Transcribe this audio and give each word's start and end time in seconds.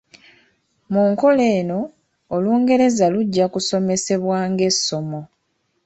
Mu 0.91 1.01
nkola 1.11 1.43
eno, 1.59 1.79
Olungereza 2.35 3.05
lujja 3.13 3.45
kusomesebwa 3.53 4.37
ng’essomo. 4.51 5.21